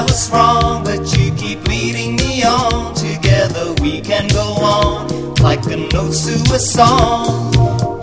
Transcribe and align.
I 0.00 0.02
was 0.04 0.30
wrong, 0.30 0.82
but 0.82 1.14
you 1.18 1.30
keep 1.32 1.68
leading 1.68 2.16
me 2.16 2.42
on. 2.42 2.94
Together 2.94 3.74
we 3.82 4.00
can 4.00 4.28
go 4.28 4.54
on 4.54 5.34
like 5.42 5.62
a 5.66 5.76
note 5.76 6.16
to 6.24 6.54
a 6.54 6.58
song. 6.58 7.52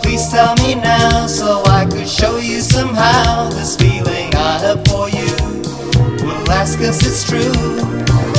Please 0.03 0.30
tell 0.30 0.53
me 0.58 0.75
now 0.75 1.25
so 1.25 1.63
I 1.66 1.88
could 1.90 2.08
show 2.08 2.38
you 2.38 2.59
somehow 2.62 3.50
this 3.50 3.75
feeling 3.78 4.30
I 4.35 4.59
have 4.59 4.85
for 4.85 5.09
you 5.09 5.25
will 6.24 6.44
last 6.44 6.78
cause 6.78 7.02
it's 7.03 7.24
true. 7.28 8.36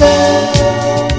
Myself? 0.00 1.12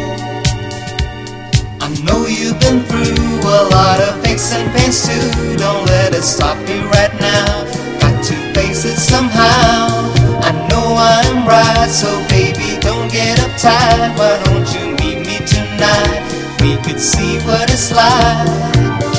I 1.81 1.89
know 2.03 2.25
you've 2.25 2.59
been 2.59 2.81
through 2.83 3.39
a 3.41 3.61
lot 3.69 3.99
of 4.01 4.25
aches 4.25 4.53
and 4.53 4.71
pains 4.75 5.05
too. 5.05 5.57
Don't 5.57 5.85
let 5.87 6.13
it 6.13 6.23
stop 6.23 6.57
you 6.67 6.81
right 6.89 7.13
now. 7.19 7.65
Got 7.99 8.23
to 8.25 8.35
face 8.53 8.85
it 8.85 8.97
somehow. 8.97 10.11
I 10.41 10.51
know 10.69 10.95
I'm 10.97 11.47
right, 11.47 11.89
so 11.89 12.09
baby, 12.29 12.79
don't 12.79 13.11
get 13.11 13.37
uptight. 13.39 14.17
Why 14.17 14.41
don't 14.45 14.67
you 14.73 14.95
meet 15.01 15.25
me 15.25 15.37
tonight? 15.45 16.21
We 16.61 16.77
could 16.83 16.99
see 16.99 17.39
what 17.45 17.69
it's 17.69 17.91
like. 17.91 19.10